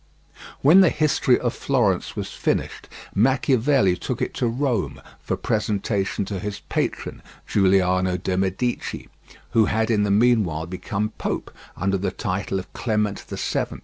[0.63, 6.39] When the "History of Florence" was finished, Machiavelli took it to Rome for presentation to
[6.39, 9.09] his patron, Giuliano de' Medici,
[9.51, 13.77] who had in the meanwhile become pope under the title of Clement VII.